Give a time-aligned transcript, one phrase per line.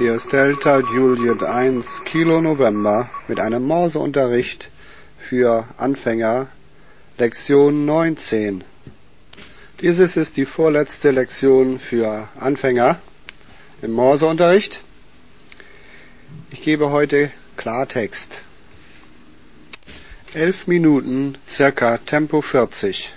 [0.00, 4.70] Hier ist Delta Juliet 1 Kilo November mit einem Morseunterricht
[5.18, 6.48] für Anfänger
[7.18, 8.64] Lektion 19.
[9.82, 12.98] Dieses ist die vorletzte Lektion für Anfänger
[13.82, 14.82] im Morseunterricht.
[16.50, 18.40] Ich gebe heute Klartext.
[20.32, 23.12] Elf Minuten, circa Tempo 40.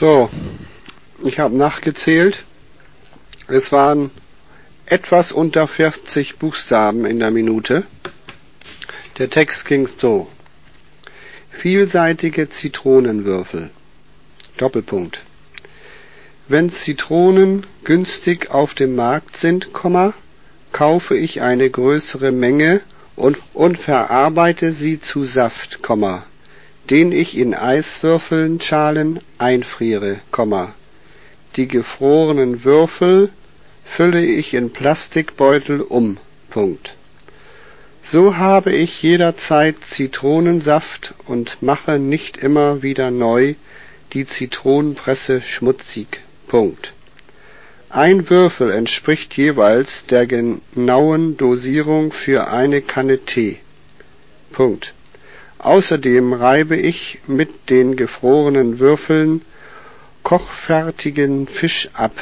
[0.00, 0.30] So,
[1.22, 2.44] ich habe nachgezählt.
[3.48, 4.10] Es waren
[4.86, 7.84] etwas unter 40 Buchstaben in der Minute.
[9.18, 10.26] Der Text ging so.
[11.50, 13.68] Vielseitige Zitronenwürfel.
[14.56, 15.20] Doppelpunkt.
[16.48, 19.68] Wenn Zitronen günstig auf dem Markt sind,
[20.72, 22.80] kaufe ich eine größere Menge
[23.16, 25.82] und, und verarbeite sie zu Saft,
[26.90, 30.20] den ich in Eiswürfeln Schalen einfriere,
[31.56, 33.30] die gefrorenen Würfel
[33.84, 36.18] fülle ich in Plastikbeutel um.
[36.50, 36.94] Punkt.
[38.02, 43.54] So habe ich jederzeit Zitronensaft und mache nicht immer wieder neu
[44.12, 46.20] die Zitronenpresse schmutzig.
[46.48, 46.92] Punkt.
[47.88, 53.58] Ein Würfel entspricht jeweils der genauen Dosierung für eine Kanne Tee.
[55.62, 59.42] Außerdem reibe ich mit den gefrorenen Würfeln
[60.22, 62.12] kochfertigen Fisch ab,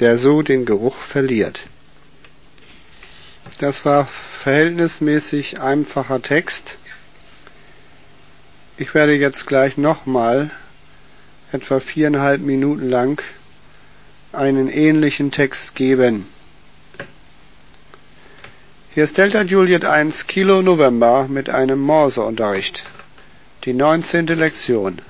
[0.00, 1.60] der so den Geruch verliert.
[3.60, 4.08] Das war
[4.42, 6.76] verhältnismäßig einfacher Text.
[8.76, 10.50] Ich werde jetzt gleich nochmal
[11.52, 13.22] etwa viereinhalb Minuten lang
[14.32, 16.26] einen ähnlichen Text geben.
[18.98, 22.82] Hier ist Delta Juliet 1 Kilo November mit einem Morseunterricht.
[23.62, 24.26] Die 19.
[24.26, 25.00] Lektion.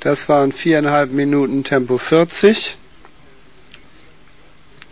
[0.00, 2.78] Das waren viereinhalb Minuten Tempo 40.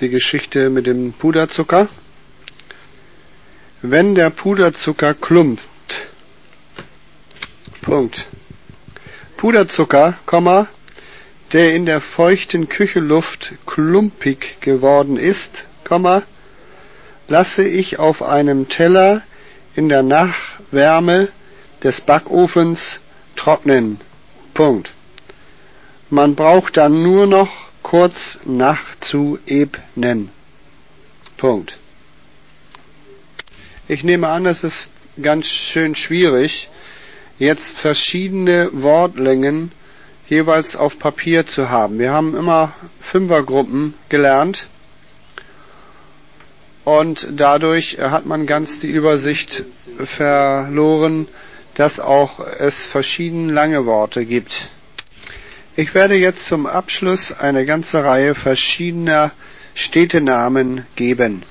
[0.00, 1.88] Die Geschichte mit dem Puderzucker.
[3.82, 5.62] Wenn der Puderzucker klumpt.
[7.82, 8.26] Punkt.
[9.36, 10.18] Puderzucker,
[11.52, 15.68] der in der feuchten Küchenluft klumpig geworden ist,
[17.28, 19.22] lasse ich auf einem Teller
[19.76, 21.28] in der Nachwärme
[21.84, 22.98] des Backofens
[23.36, 24.00] trocknen.
[24.52, 24.95] Punkt.
[26.10, 27.48] Man braucht dann nur noch
[27.82, 30.30] kurz nachzuebnen.
[31.36, 31.78] Punkt.
[33.88, 36.68] Ich nehme an, es ist ganz schön schwierig,
[37.38, 39.72] jetzt verschiedene Wortlängen
[40.28, 41.98] jeweils auf Papier zu haben.
[41.98, 44.68] Wir haben immer Fünfergruppen gelernt
[46.84, 49.64] und dadurch hat man ganz die Übersicht
[50.04, 51.28] verloren,
[51.74, 54.70] dass auch es verschieden lange Worte gibt.
[55.78, 59.32] Ich werde jetzt zum Abschluss eine ganze Reihe verschiedener
[59.74, 61.42] Städtenamen geben.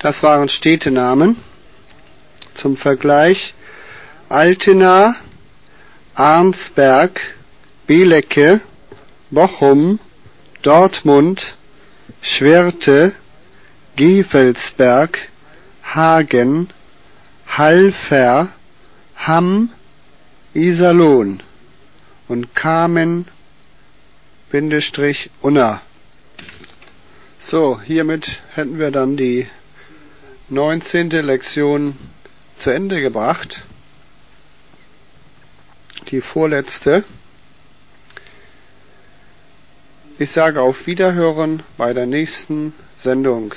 [0.00, 1.36] Das waren Städtenamen.
[2.54, 3.52] Zum Vergleich
[4.30, 5.14] Altena,
[6.14, 7.20] Arnsberg,
[7.86, 8.62] Belecke,
[9.30, 10.00] Bochum,
[10.62, 11.54] Dortmund,
[12.22, 13.12] Schwerte,
[13.96, 15.18] Gevelsberg,
[15.84, 16.70] Hagen,
[17.46, 18.48] Halfer,
[19.16, 19.68] Hamm,
[20.54, 21.42] Iserlohn
[22.26, 23.28] und Kamen,
[24.50, 25.82] Bindestrich, Unna.
[27.38, 29.46] So, hiermit hätten wir dann die
[30.50, 31.96] neunzehnte Lektion
[32.56, 33.62] zu Ende gebracht.
[36.10, 37.04] Die vorletzte.
[40.18, 43.54] Ich sage auf Wiederhören bei der nächsten Sendung.